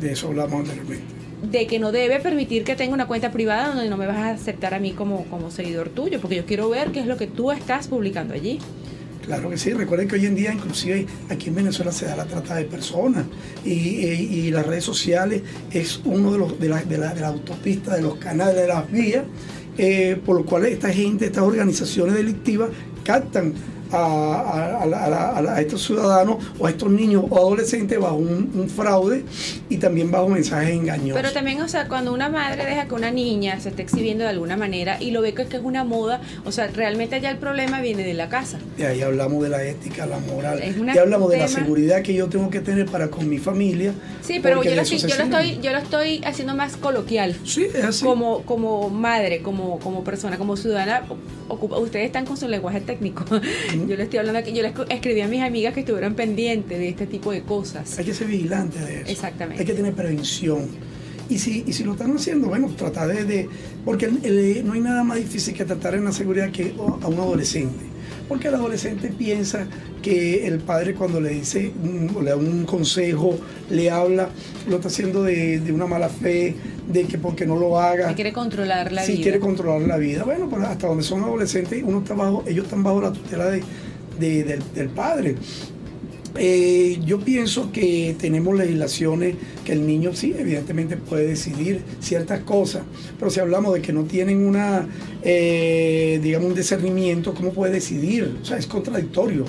[0.00, 1.04] De eso hablamos anteriormente.
[1.42, 4.30] de que no debe permitir que tenga una cuenta privada donde no me vas a
[4.30, 7.26] aceptar a mí como, como seguidor tuyo, porque yo quiero ver qué es lo que
[7.26, 8.58] tú estás publicando allí.
[9.24, 12.24] Claro que sí, recuerden que hoy en día inclusive aquí en Venezuela se da la
[12.24, 13.26] trata de personas.
[13.64, 17.94] Y, las redes sociales es uno de los de la, de la, de la autopista,
[17.94, 19.24] de los canales, de las vías,
[19.78, 22.70] eh, por lo cual esta gente, estas organizaciones delictivas
[23.04, 23.54] captan
[23.92, 28.68] a, a- a a estos ciudadanos o a estos niños o adolescentes bajo un, un
[28.68, 29.24] fraude
[29.68, 31.20] y también bajo mensajes engañosos.
[31.20, 34.30] Pero también, o sea, cuando una madre deja que una niña se esté exhibiendo de
[34.30, 37.38] alguna manera y lo ve que, que es una moda, o sea, realmente allá el
[37.38, 38.58] problema viene de la casa.
[38.76, 42.14] De ahí hablamos de la ética, la moral, Es ya hablamos de la seguridad que
[42.14, 43.92] yo tengo que tener para con mi familia.
[44.22, 47.34] Sí, pero yo lo, estoy, yo, lo estoy, yo lo estoy haciendo más coloquial.
[47.44, 48.04] Sí, es así.
[48.04, 51.02] Como, como madre, como, como persona, como ciudadana,
[51.48, 53.24] ocupa- ustedes están con su lenguaje técnico.
[53.88, 56.78] Yo le estoy hablando aquí, yo le escu- escribí a mis amigas que estuvieran pendientes
[56.78, 57.98] de este tipo de cosas.
[57.98, 59.10] Hay que ser vigilante de eso.
[59.10, 59.60] Exactamente.
[59.62, 60.66] Hay que tener prevención.
[61.28, 63.24] Y si, y si lo están haciendo, bueno, tratar de...
[63.24, 63.48] de-
[63.84, 67.06] porque el- el- no hay nada más difícil que tratar en la seguridad que a
[67.08, 67.84] un adolescente.
[68.30, 69.66] Porque el adolescente piensa
[70.02, 73.36] que el padre cuando le dice, un- o le da un consejo,
[73.68, 74.28] le habla,
[74.68, 76.54] lo está haciendo de, de una mala fe,
[76.90, 78.08] de que porque no lo haga.
[78.08, 79.22] Que quiere controlar la sí, vida.
[79.24, 80.22] quiere controlar la vida.
[80.24, 83.62] Bueno, pues hasta donde son adolescentes, uno está bajo, ellos están bajo la tutela de,
[84.20, 85.34] de- del, del padre.
[86.36, 92.82] Eh, yo pienso que tenemos legislaciones que el niño sí, evidentemente puede decidir ciertas cosas,
[93.18, 94.86] pero si hablamos de que no tienen una,
[95.22, 98.36] eh, digamos, un discernimiento, ¿cómo puede decidir?
[98.42, 99.44] O sea, es contradictorio.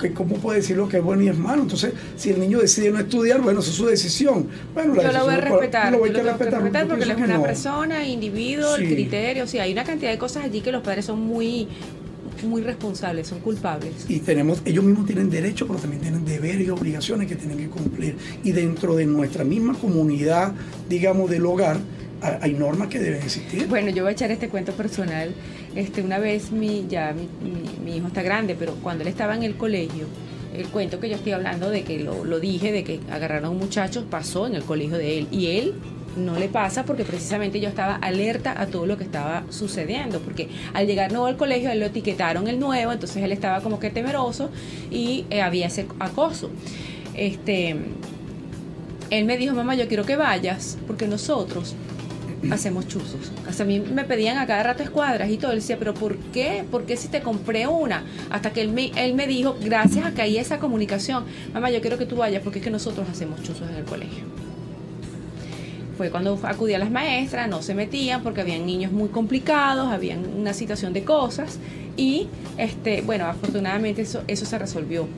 [0.00, 1.62] que ¿Cómo puede decir lo que es bueno y es malo?
[1.62, 4.46] Entonces, si el niño decide no estudiar, bueno, esa es su decisión.
[4.72, 7.02] Bueno, la Yo lo voy a respetar, yo lo voy yo a respetar, respetar porque
[7.02, 7.42] él es una no.
[7.42, 8.94] persona, individuo, el Sí.
[8.94, 11.66] criterio, o sea, hay una cantidad de cosas allí que los padres son muy,
[12.44, 13.92] muy responsables, son culpables.
[14.08, 17.68] y tenemos, ellos mismos tienen derechos, pero también tienen deberes y obligaciones que tienen que
[17.68, 18.16] cumplir.
[18.44, 20.52] Y dentro de nuestra misma comunidad,
[20.88, 21.78] digamos, del hogar,
[22.22, 23.66] ha- hay normas que deben existir.
[23.68, 25.34] Bueno, yo voy a echar este cuento personal.
[25.74, 29.34] Este, una vez mi, ya mi, mi- mi hijo está grande, pero cuando él estaba
[29.36, 30.06] en el colegio,
[30.56, 33.50] el cuento que yo estoy hablando de que lo, lo dije, de que agarraron a
[33.50, 35.28] un muchacho, pasó en el colegio de él.
[35.30, 35.74] Y él
[36.18, 40.20] no le pasa porque precisamente yo estaba alerta a todo lo que estaba sucediendo.
[40.20, 43.78] Porque al llegar nuevo al colegio, él lo etiquetaron el nuevo, entonces él estaba como
[43.78, 44.50] que temeroso
[44.90, 46.50] y eh, había ese acoso.
[47.14, 47.76] Este,
[49.10, 51.74] él me dijo, mamá, yo quiero que vayas porque nosotros
[52.50, 53.32] hacemos chuzos.
[53.48, 55.52] Hasta a mí me pedían a cada rato escuadras y todo.
[55.52, 56.64] Él decía, pero ¿por qué?
[56.70, 58.04] ¿Por qué si te compré una?
[58.30, 61.80] Hasta que él me, él me dijo, gracias a que hay esa comunicación, mamá, yo
[61.80, 64.47] quiero que tú vayas porque es que nosotros hacemos chuzos en el colegio.
[65.98, 70.24] Fue cuando acudí a las maestras, no se metían porque habían niños muy complicados, habían
[70.38, 71.58] una situación de cosas
[71.96, 75.08] y, este, bueno, afortunadamente eso, eso se resolvió.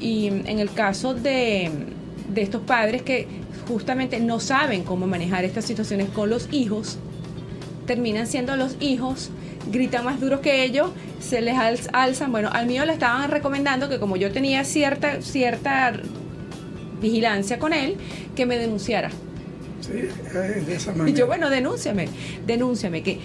[0.00, 1.70] Y en el caso de,
[2.32, 3.28] de estos padres que
[3.68, 6.96] justamente no saben cómo manejar estas situaciones con los hijos,
[7.86, 9.28] terminan siendo los hijos,
[9.70, 12.32] gritan más duros que ellos, se les alz- alzan.
[12.32, 15.92] Bueno, al mío le estaban recomendando que como yo tenía cierta, cierta
[17.02, 17.96] vigilancia con él,
[18.34, 19.10] que me denunciara.
[19.86, 19.92] Sí,
[20.66, 22.08] de esa Y yo, bueno, denúnciame,
[22.46, 23.18] denúnciame, que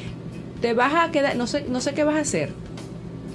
[0.62, 2.50] te vas a quedar, no sé, no sé qué vas a hacer.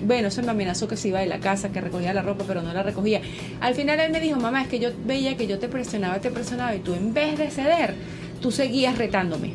[0.03, 2.61] Bueno, eso me amenazó que se iba de la casa, que recogía la ropa, pero
[2.61, 3.23] no la recogía.
[3.61, 6.31] Al final él me dijo, mamá, es que yo veía que yo te presionaba, te
[6.31, 7.95] presionaba, y tú en vez de ceder,
[8.43, 9.53] tú seguías retándome.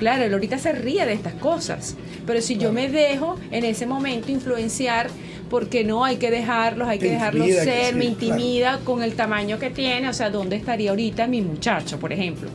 [0.00, 1.94] Claro, él ahorita se ríe de estas cosas,
[2.26, 5.08] pero si yo me dejo en ese momento influenciar,
[5.48, 8.04] porque no hay que dejarlos, hay Te que dejarlos que ser, sí, me claro.
[8.04, 12.50] intimida con el tamaño que tiene, o sea, ¿dónde estaría ahorita mi muchacho, por ejemplo?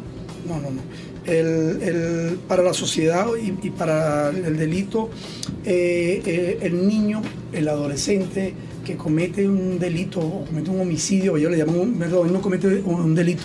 [0.47, 0.81] No, no, no.
[1.25, 5.09] El, el- para la sociedad y, y para el delito,
[5.65, 11.51] eh, eh, el niño, el adolescente, que comete un delito o comete un homicidio, ellos
[11.51, 13.43] le llaman, un, perdón, no comete un, delito,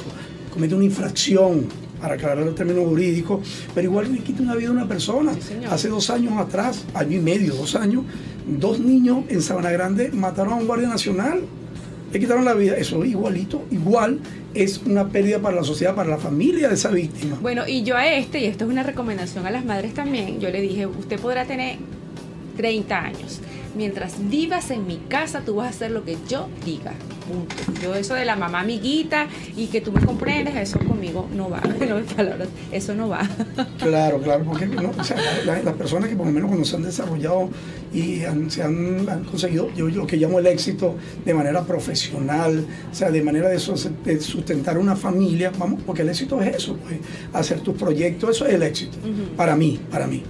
[0.51, 1.65] comete una infracción,
[2.01, 3.41] para aclarar el término jurídico,
[3.75, 5.33] pero igual le quita una vida a una persona.
[5.35, 5.55] Sí.
[5.69, 8.05] Hace dos años atrás, año y medio, dos años,
[8.47, 11.41] dos niños en Sabana Grande mataron a un guardia nacional.
[12.17, 12.79] Le quitaron la vida.
[12.79, 14.21] Eso igualito, igual
[14.55, 17.37] es una pérdida para la sociedad, para la familia de esa víctima.
[17.43, 20.49] Bueno, y yo a este, y esto es una recomendación a las madres también, yo
[20.49, 21.77] le dije, usted podrá tener
[22.57, 23.43] 30 años.
[23.77, 26.93] Mientras vivas en mi casa, tú vas a hacer lo que yo diga.
[27.29, 27.55] Punto.
[27.83, 31.61] Yo eso de la mamá amiguita y que tú me comprendes, eso conmigo no va.
[31.87, 33.29] No me palabras, eso no va.
[33.79, 36.65] Claro, claro, porque no, o sea, la- la- las personas que por lo menos cuando
[36.65, 37.49] se han desarrollado
[37.93, 42.65] y han- se han, han conseguido yo lo que llamo el éxito de manera profesional,
[42.91, 43.59] o sea, de manera de
[44.21, 46.99] sustentar una familia, vamos, porque el éxito es eso, pues,
[47.33, 48.97] hacer tus proyectos, eso es el éxito,
[49.37, 50.23] para mí, para mí.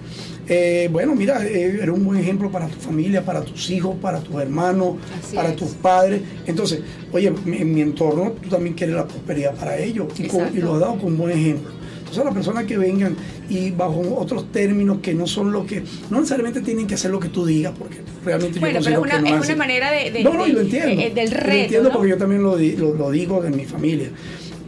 [0.49, 4.21] Eh, bueno, mira, eh, era un buen ejemplo para tu familia, para tus hijos, para
[4.21, 5.57] tus hermanos, Así para es.
[5.57, 6.21] tus padres.
[6.47, 6.81] Entonces,
[7.13, 10.61] oye, en mi entorno tú también quieres la prosperidad para ellos y, con- y Exacto.
[10.65, 11.71] lo has dado con buen ejemplo.
[11.99, 13.17] Entonces, las personas que vengan
[13.51, 17.19] y bajo otros términos que no son lo que, no necesariamente tienen que hacer lo
[17.19, 19.91] que tú digas, porque realmente Bueno, yo pero es una, que no es una manera
[19.91, 21.03] de, de- no, no, de- yo lo entiendo.
[21.03, 21.63] eh, del Yo lo reto.
[21.63, 21.95] entiendo ¿no?
[21.97, 24.11] porque yo también lo, di- lo, lo digo de mi familia.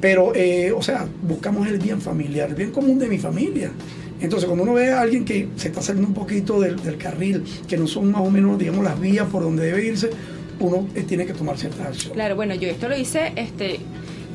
[0.01, 3.71] Pero, eh, o sea, buscamos el bien familiar, el bien común de mi familia.
[4.21, 7.77] Entonces, cuando uno ve a alguien que se está saliendo un poquito del, carril, que
[7.77, 10.11] no son más o menos, digamos, las vías por donde debe irse,
[10.61, 12.15] uno eh, tiene que tomar ciertas acciones.
[12.15, 13.79] Claro, bueno, yo esto lo hice este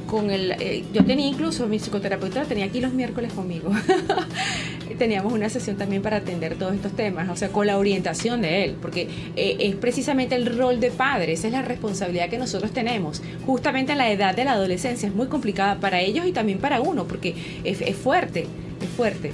[0.07, 3.71] con el eh, yo tenía incluso mi psicoterapeuta tenía aquí los miércoles conmigo.
[4.97, 8.63] Teníamos una sesión también para atender todos estos temas, o sea, con la orientación de
[8.63, 12.71] él, porque eh, es precisamente el rol de padre, esa es la responsabilidad que nosotros
[12.71, 13.23] tenemos.
[13.45, 16.79] Justamente en la edad de la adolescencia es muy complicada para ellos y también para
[16.79, 18.45] uno, porque es fuerte,
[18.81, 19.31] es fuerte.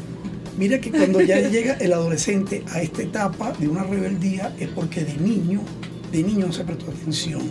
[0.60, 5.04] Mira que cuando ya llega el adolescente a esta etapa de una rebeldía es porque
[5.06, 5.62] de niño,
[6.12, 7.42] de niño no se prestó atención.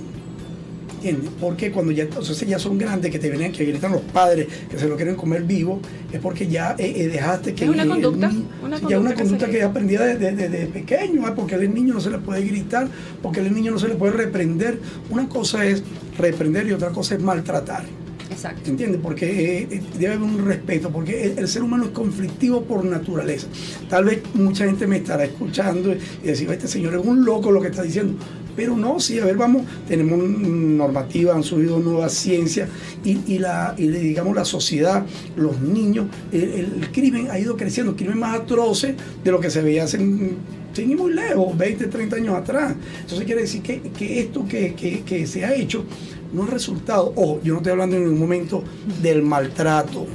[0.97, 1.31] ¿Entiendes?
[1.41, 4.77] Porque cuando ya, entonces ya son grandes, que te vienen, que gritan los padres, que
[4.77, 5.81] se lo quieren comer vivo,
[6.13, 7.65] es porque ya eh, eh, dejaste que...
[7.65, 10.67] Es una el conducta, niño- una ya una conducta que que, aprendida desde de, de
[10.67, 11.37] pequeño, ¿ah?
[11.37, 12.89] porque al niño no se le puede gritar,
[13.23, 14.81] porque al niño no se le puede reprender.
[15.09, 15.85] Una cosa es
[16.19, 17.85] reprender y otra cosa es maltratar.
[18.31, 18.71] Exacto.
[18.71, 19.01] ¿Entiendes?
[19.03, 23.47] Porque eh, eh, debe haber un respeto, porque el, ser humano es conflictivo por naturaleza.
[23.89, 27.61] Tal vez mucha gente me estará escuchando y decir, este señor es un loco lo
[27.61, 28.15] que está diciendo.
[28.55, 32.69] Pero no, sí, a ver, vamos, tenemos normativa, han subido nuevas ciencias
[33.05, 38.97] y, la, digamos la sociedad, los niños, el, crimen ha ido creciendo, crimen más atroces
[39.23, 42.75] de lo que se veía hace, sin muy lejos, 20, 30 años atrás.
[43.01, 45.85] Entonces quiere decir que, esto que se ha hecho
[46.33, 48.63] no es resultado, ojo, yo no estoy hablando en ningún momento
[49.03, 50.07] del maltrato,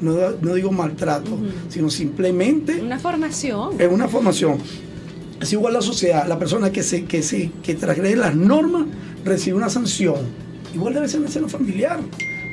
[0.00, 3.80] no, no digo maltrato, sino simplemente Una formación.
[3.80, 4.58] es una formación.
[5.40, 8.86] Es igual la sociedad, la persona que se, que se, que transgrede las normas
[9.24, 10.16] recibe una sanción.
[10.74, 12.00] Igual debe ser en el seno familiar.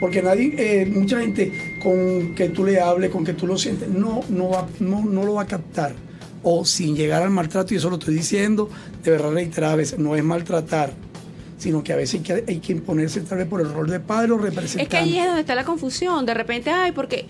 [0.01, 3.87] Porque nadie, eh, mucha gente con que tú le hables, con que tú lo sientes,
[3.87, 5.95] no, no, va, no, no lo va a captar.
[6.41, 8.69] O sin llegar al maltrato, y eso lo estoy diciendo
[9.01, 10.91] de verdad reiterar a veces, no es maltratar,
[11.63, 14.01] sino que a veces hay que, hay que imponerse tal vez por el rol de
[14.01, 14.83] padre o representante.
[14.83, 16.25] Es que ahí es donde está la confusión.
[16.25, 17.25] De repente, ay, porque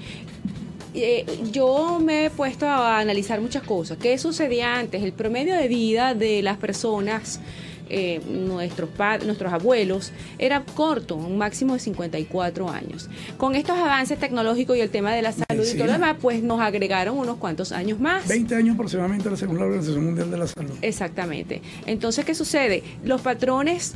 [0.95, 3.99] eh, yo me he puesto a analizar muchas cosas.
[3.99, 5.03] ¿Qué sucedía antes?
[5.03, 7.39] El promedio de vida de las personas,
[7.91, 8.89] eh, nuestros
[9.23, 13.11] nuestros abuelos, era corto, un máximo de 54 años.
[13.37, 16.41] Con estos avances tecnológicos y el tema de la salud y todo lo demás, pues
[16.41, 18.27] nos agregaron unos cuantos años más.
[18.27, 20.73] 20 años aproximadamente según la Organización Mundial de la Salud.
[20.81, 21.61] Exactamente.
[21.85, 22.81] Entonces, ¿qué sucede?
[23.03, 23.93] Los patrones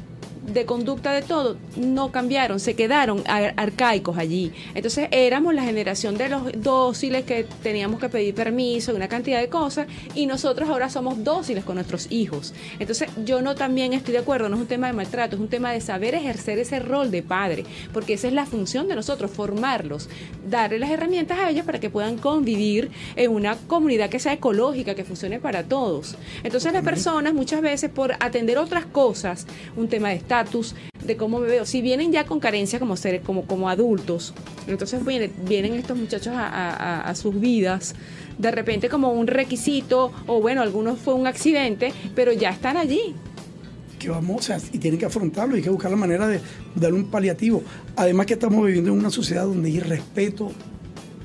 [0.47, 4.51] de conducta de todo no cambiaron, se quedaron ar- arcaicos allí.
[4.75, 9.39] Entonces éramos la generación de los dóciles que teníamos que pedir permiso y una cantidad
[9.39, 12.53] de cosas y nosotros ahora somos dóciles con nuestros hijos.
[12.79, 15.49] Entonces yo no también estoy de acuerdo, no es un tema de maltrato, es un
[15.49, 19.29] tema de saber ejercer ese rol de padre, porque esa es la función de nosotros,
[19.31, 20.10] formarlos,
[20.49, 24.95] darle las herramientas a ellos para que puedan convivir en una comunidad que sea ecológica,
[24.95, 26.15] que funcione para todos.
[26.43, 31.47] Entonces las personas muchas veces por atender otras cosas, un tema de de cómo me
[31.47, 34.34] veo, si vienen ya con carencia como seres, como, como adultos,
[34.67, 37.95] entonces vienen, vienen estos muchachos a, sus vidas,
[38.38, 43.15] de repente como un requisito, o bueno, algunos fue un accidente, pero ya están allí.
[43.97, 46.41] que vamos, o sea, y tienen que afrontarlo, hay que buscar la manera de
[46.76, 47.63] darle un paliativo.
[47.95, 50.52] Además que estamos viviendo en una sociedad donde hay respeto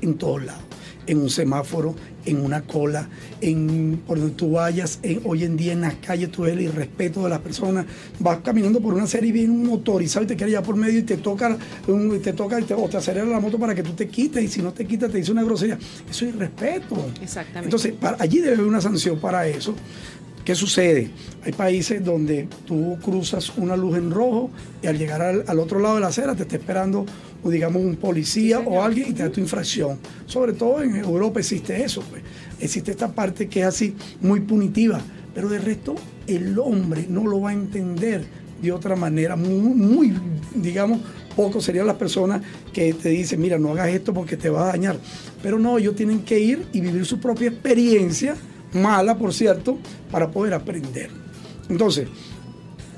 [0.01, 0.63] en todos lados,
[1.07, 3.09] en un semáforo, en una cola,
[3.41, 6.61] en por donde tú vayas, en- hoy en día en las calles tú ves el
[6.61, 7.85] irrespeto de las personas,
[8.19, 10.99] vas caminando por una serie y viene un motorizado y te quiere llevar por medio
[10.99, 13.83] y te toca, un- te toca y te- o te acelera la moto para que
[13.83, 15.77] tú te quites y si no te quitas te dice una grosería.
[16.09, 16.95] Eso es irrespeto.
[17.21, 17.65] Exactamente.
[17.67, 19.75] Entonces, para- allí debe haber una sanción para eso
[20.45, 21.09] ¿Qué sucede?
[21.45, 25.79] Hay países donde tú cruzas una luz en rojo y al llegar al, al otro
[25.79, 27.05] lado de la acera te está esperando,
[27.43, 29.99] o digamos, un policía o alguien y te da tu infracción.
[30.25, 32.21] Sobre todo en Europa existe eso, pues.
[32.59, 35.01] Existe esta parte que es así, muy punitiva,
[35.35, 35.95] pero de resto
[36.27, 38.25] el hombre no lo va a entender
[38.61, 40.13] de otra manera, muy, muy,
[40.55, 41.01] digamos,
[41.35, 44.71] poco serían las personas que te dicen, mira, no hagas esto porque te va a
[44.71, 44.97] dañar.
[45.41, 48.35] Pero no, ellos tienen que ir y vivir su propia experiencia,
[48.71, 49.77] mala por cierto,
[50.09, 51.09] para poder aprender.
[51.67, 52.07] Entonces,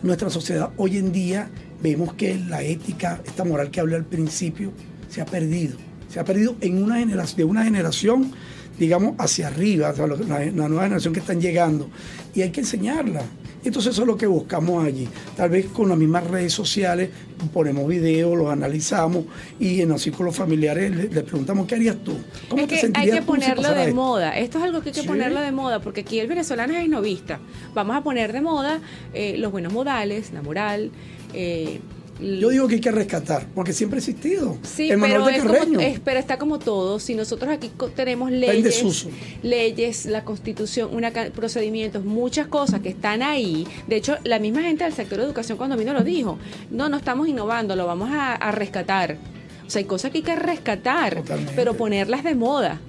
[0.03, 1.49] nuestra sociedad hoy en día
[1.81, 4.71] vemos que la ética, esta moral que hablé al principio,
[5.09, 5.77] se ha perdido.
[6.09, 8.31] Se ha perdido en una generación, de una generación,
[8.79, 11.89] digamos, hacia arriba, la nueva generación que están llegando.
[12.33, 13.21] Y hay que enseñarla.
[13.67, 15.07] Entonces eso es lo que buscamos allí.
[15.35, 17.09] Tal vez con las mismas redes sociales
[17.53, 19.25] ponemos videos, los analizamos
[19.59, 22.17] y en los círculos familiares le, le preguntamos, ¿qué harías tú?
[22.49, 23.95] ¿Cómo Es te que hay sentirías que tú si ponerlo de esto?
[23.95, 24.37] moda.
[24.37, 25.07] Esto es algo que hay que Sí.
[25.07, 27.39] ponerlo de moda, porque aquí el venezolano es esnovista.
[27.73, 28.79] Vamos a poner de moda
[29.13, 30.91] eh, los buenos modales, la moral.
[31.33, 31.81] eh,
[32.21, 34.57] Yo digo que hay que rescatar, porque siempre ha existido.
[34.63, 36.99] Sí, el pero, de es como- es- pero está como todo.
[36.99, 39.07] Si nosotros aquí tenemos en leyes,
[39.43, 43.67] leyes, la constitución, una procedimientos, muchas cosas que están ahí.
[43.87, 46.37] De hecho, la misma gente del sector de educación cuando vino lo dijo.
[46.71, 49.17] No, no estamos innovando, lo vamos a, a rescatar.
[49.65, 51.53] O sea, hay cosas que hay que rescatar, Totalmente.
[51.55, 52.79] pero ponerlas de moda.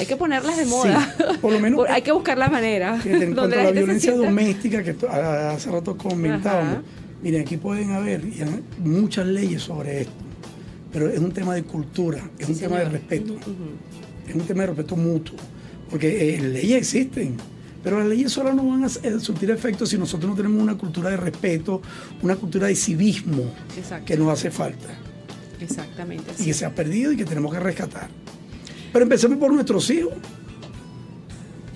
[0.00, 1.14] Hay que ponerlas de moda.
[1.18, 2.98] Sí, por lo menos- hay que buscar la manera.
[3.04, 6.82] En donde cuanto a la gente se violencia doméstica que a- hace rato comentábamos, Ajá.
[7.24, 8.42] Miren, aquí pueden haber y
[8.86, 10.12] muchas leyes sobre esto,
[10.92, 13.34] pero es un tema de cultura, es Sí, un tema de respeto,
[14.28, 15.36] es un tema de respeto mutuo,
[15.90, 17.36] porque eh, leyes existen,
[17.82, 20.76] pero las leyes solo no van a eh, surtir efecto si nosotros no tenemos una
[20.78, 21.82] cultura de respeto,
[22.22, 23.44] una cultura de civismo
[23.76, 24.04] Exacto.
[24.06, 24.88] que nos hace falta
[25.60, 26.24] Exactamente.
[26.30, 26.44] y así.
[26.44, 28.08] que se ha perdido y que tenemos que rescatar.
[28.92, 30.12] Pero empecemos por nuestros hijos.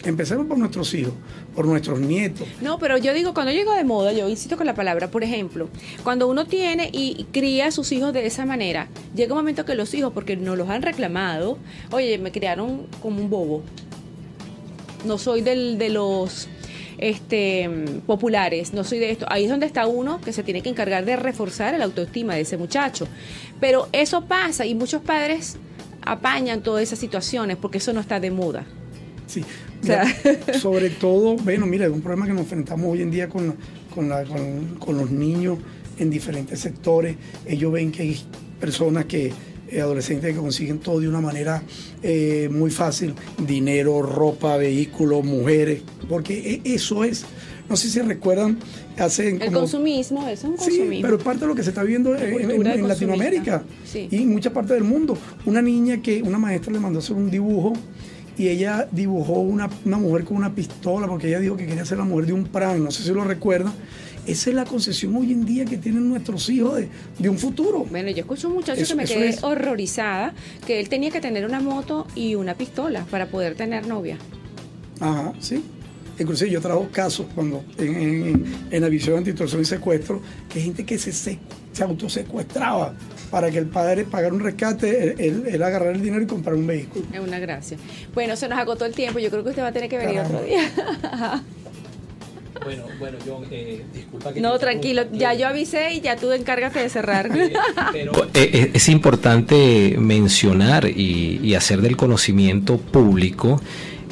[0.09, 1.13] Empecemos por nuestros hijos,
[1.55, 2.49] por nuestros nietos.
[2.63, 5.23] No, pero yo digo, cuando yo digo de moda, yo insisto con la palabra, por
[5.23, 5.69] ejemplo,
[6.03, 9.75] cuando uno tiene y cría a sus hijos de esa manera, llega un momento que
[9.75, 11.59] los hijos, porque no los han reclamado,
[11.91, 13.63] oye, me criaron como un bobo.
[15.05, 16.49] No soy del, de los
[16.97, 17.69] este
[18.07, 19.27] populares, no soy de esto.
[19.29, 22.41] Ahí es donde está uno que se tiene que encargar de reforzar el autoestima de
[22.41, 23.07] ese muchacho.
[23.61, 25.59] Pero eso pasa y muchos padres
[26.01, 28.65] apañan todas esas situaciones porque eso no está de moda.
[29.27, 29.45] Sí.
[29.83, 33.11] O sea- Mira, sobre todo, bueno, mira, es un problema que nos enfrentamos hoy en
[33.11, 33.55] día con,
[33.95, 35.59] con, la- con- con los niños
[35.99, 37.17] en diferentes sectores.
[37.47, 38.21] Ellos ven que hay
[38.61, 39.33] personas que,
[39.71, 41.63] eh, adolescentes que consiguen todo de una manera
[42.03, 43.15] eh, muy fácil,
[43.47, 47.25] dinero, ropa, vehículos, mujeres, porque e- eso es,
[47.69, 48.59] no sé si recuerdan,
[48.97, 51.03] hace El como consumismo, eso es un Sí, consumismo.
[51.03, 52.89] pero es parte de lo que se está viendo en.
[52.89, 54.09] Latinoamérica Sí.
[54.11, 55.19] y en muchas partes del mundo.
[55.45, 57.75] Una niña que una maestra le mandó hacer un dibujo
[58.39, 61.99] y ella dibujó una, una mujer con una pistola porque ella dijo que quería ser
[61.99, 63.73] la mujer de un pran, no sé si lo recuerdan.
[64.27, 67.85] Esa es la concepción hoy en día que tienen nuestros hijos de, de un futuro.
[67.91, 69.43] Bueno, yo escucho a un muchacho Eso- que me quedé es.
[69.43, 70.35] horrorizada,
[70.67, 74.19] que él tenía que tener una moto y una pistola para poder tener novia.
[75.01, 75.63] Ajá, sí.
[76.19, 80.59] Inclusive yo trajo casos cuando en, en, en la visión de antitorsión y secuestro, que
[80.59, 81.39] hay gente que se, se,
[81.73, 82.95] se autosecuestraba
[83.31, 86.67] para que el padre pagara un rescate, él, él- agarrar el dinero y comprar un
[86.67, 87.05] vehículo.
[87.13, 87.77] Es una gracia.
[88.15, 89.19] Bueno, se nos agotó el tiempo.
[89.19, 90.39] Yo creo que usted va a tener que venir Caramba.
[90.39, 91.43] otro día.
[92.65, 95.05] Bueno, bueno, John, eh, disculpa que no, tranquilo.
[95.13, 97.31] Ya yo avisé y ya tú encárgate de cerrar.
[97.93, 103.63] Pero eh, eh, es importante mencionar y, y hacer del conocimiento público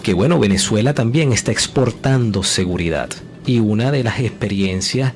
[0.02, 3.10] que, bueno, Venezuela también está exportando seguridad.
[3.46, 5.12] Y una de las experiencias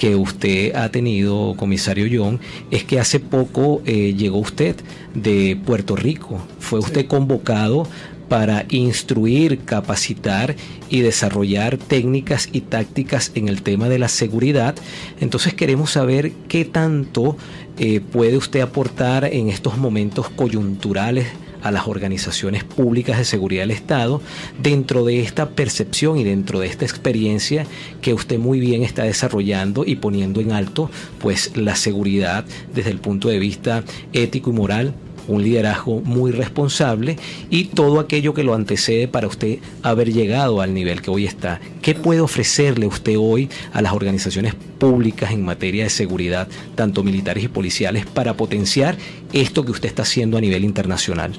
[0.00, 4.74] que usted ha tenido, comisario John, es que hace poco eh, llegó usted
[5.12, 6.40] de Puerto Rico.
[6.58, 7.86] Fue usted convocado
[8.30, 10.56] para instruir, capacitar
[10.88, 14.74] y desarrollar técnicas y tácticas en el tema de la seguridad.
[15.20, 17.36] Entonces queremos saber qué tanto
[17.78, 21.26] eh, puede usted aportar en estos momentos coyunturales
[21.62, 24.20] a las organizaciones públicas de seguridad del Estado
[24.60, 27.66] dentro de esta percepción y dentro de esta experiencia
[28.00, 32.44] que usted muy bien está desarrollando y poniendo en alto pues la seguridad
[32.74, 34.94] desde el punto de vista ético y moral
[35.30, 37.16] un liderazgo muy responsable
[37.50, 41.60] y todo aquello que lo antecede para usted haber llegado al nivel que hoy está.
[41.82, 47.44] ¿Qué puede ofrecerle usted hoy a las organizaciones públicas en materia de seguridad, tanto militares
[47.44, 48.96] y policiales, para potenciar
[49.32, 51.32] esto que usted está haciendo a nivel internacional?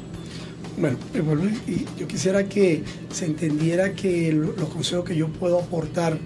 [0.78, 0.98] Bueno,
[1.68, 6.18] y yo quisiera que se entendiera que lo- los consejos que yo puedo aportar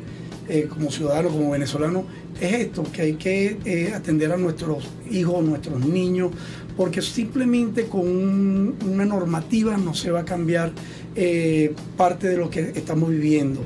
[0.47, 2.05] eh, como ciudadano, como venezolano,
[2.39, 6.29] es esto, que hay que eh, atender a nuestros hijos, nuestros niños,
[6.77, 10.71] porque simplemente con un- una normativa no se va a cambiar
[11.15, 13.61] eh, parte de lo que estamos viviendo.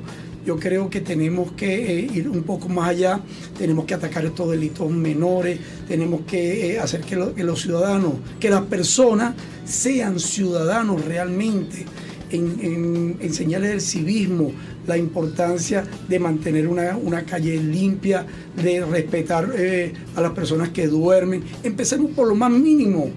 [0.46, 3.20] Yo creo que tenemos que eh, ir un poco más allá,
[3.58, 8.14] tenemos que atacar estos delitos menores, tenemos que eh, hacer que, lo- que los ciudadanos,
[8.40, 9.34] que las personas
[9.66, 11.86] sean ciudadanos realmente,
[12.32, 14.52] en, en enseñarles el civismo,
[14.88, 18.26] la importancia de mantener una, una calle limpia,
[18.62, 21.44] de respetar eh, a las personas que duermen.
[21.64, 23.10] Empecemos por lo más mínimo,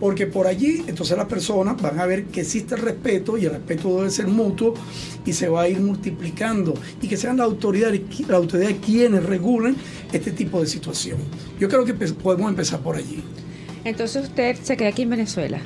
[0.00, 3.52] porque por allí entonces las personas van a ver que existe el respeto y el
[3.52, 4.74] respeto debe ser mutuo
[5.24, 9.76] y se va a ir multiplicando y que sean las autoridades, las autoridades quienes regulen
[10.12, 11.18] este tipo de situación.
[11.58, 13.22] Yo creo que podemos empezar por allí.
[13.84, 15.60] Entonces usted se queda aquí en Venezuela.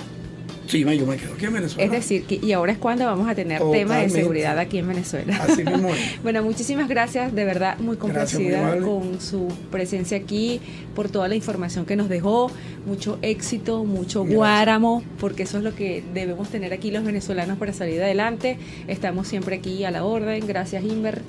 [0.73, 1.85] Sí, ma, yo me quedo aquí en Venezuela.
[1.85, 4.15] Es decir, que, y ahora es cuando vamos a tener temas de Totalmente.
[4.15, 5.39] seguridad aquí en Venezuela.
[5.47, 6.01] Así mismo es.
[6.23, 10.63] Bueno, muchísimas gracias, de verdad muy Gracias, muy complacida con su presencia aquí,
[10.95, 12.51] por toda la información que nos dejó,
[12.87, 14.37] mucho éxito, mucho Gracias.
[14.37, 18.57] guáramo, porque eso es lo que debemos tener aquí los venezolanos para salir adelante.
[18.89, 20.47] Estamos siempre aquí a la orden.
[20.47, 21.21] Gracias, Inver.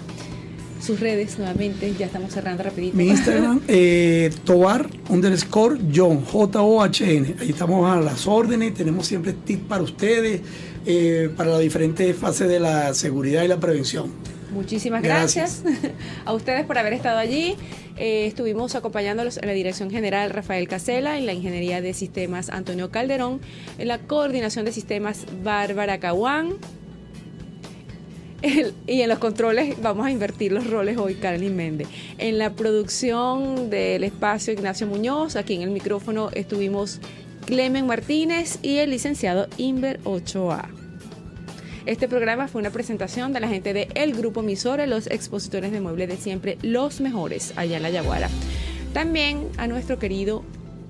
[0.83, 2.97] Sus redes nuevamente, ya estamos cerrando rapidito.
[2.97, 7.35] Mi Instagram, eh, Tobar underscore John, J-O-H-N.
[7.39, 10.41] Ahí estamos a las órdenes, tenemos siempre tips para ustedes,
[10.85, 14.11] eh, para las diferentes fases de la seguridad y la prevención.
[14.51, 15.93] Muchísimas gracias, Gracias.
[16.25, 17.55] a ustedes por haber estado allí.
[17.95, 22.91] Eh, estuvimos acompañándolos en la dirección general Rafael Casela, en la ingeniería de sistemas Antonio
[22.91, 23.39] Calderón,
[23.77, 26.57] en la coordinación de sistemas Bárbara Caguán.
[28.43, 31.87] Y en los controles vamos a invertir los roles hoy, Carolyn Méndez.
[32.17, 36.99] En la producción del espacio Ignacio Muñoz, aquí en el micrófono estuvimos
[37.45, 40.67] Clemen Martínez y el licenciado Inver Ochoa.
[41.85, 45.79] Este programa fue una presentación de la gente de El Grupo Misore, los expositores de
[45.79, 48.29] muebles de siempre, los mejores allá en La Yaguara.
[48.93, 50.43] También a nuestro querido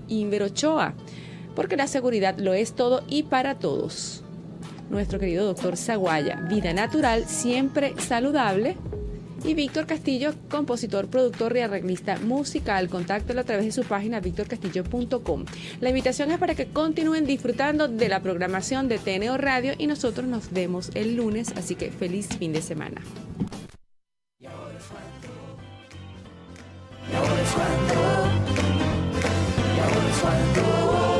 [0.07, 0.95] Inver Ochoa,
[1.55, 4.22] porque la seguridad lo es todo y para todos.
[4.89, 8.77] Nuestro querido doctor Zaguaya, vida natural, siempre saludable.
[9.43, 12.87] Y Víctor Castillo, compositor, productor y arreglista musical.
[12.87, 15.45] Contáctelo a través de su página victorcastillo.com.
[15.81, 20.27] La invitación es para que continúen disfrutando de la programación de TNO Radio y nosotros
[20.27, 23.01] nos vemos el lunes, así que feliz fin de semana.
[24.39, 24.85] Y ahora es.
[27.11, 27.53] Y ahora es.
[29.75, 31.12] Y ahora es.